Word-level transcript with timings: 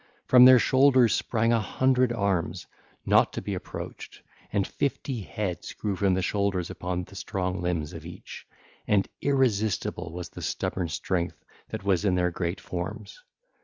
From 0.25 0.45
their 0.45 0.57
shoulders 0.57 1.13
sprang 1.13 1.53
an 1.53 1.61
hundred 1.61 2.11
arms, 2.11 2.65
not 3.05 3.31
to 3.33 3.41
be 3.43 3.53
approached, 3.53 4.23
and 4.51 4.65
each 4.65 4.67
had 4.67 4.75
fifty 4.75 5.21
heads 5.21 5.75
upon 5.79 6.15
his 6.15 6.25
shoulders 6.25 6.71
on 6.81 7.03
their 7.03 7.13
strong 7.13 7.61
limbs, 7.61 7.93
and 8.87 9.07
irresistible 9.21 10.11
was 10.11 10.29
the 10.29 10.41
stubborn 10.41 10.87
strength 10.89 11.45
that 11.69 11.83
was 11.83 12.03
in 12.03 12.15
their 12.15 12.31
great 12.31 12.59
forms. 12.59 13.21